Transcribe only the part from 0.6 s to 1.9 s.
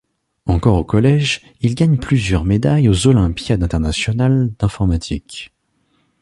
au collège, il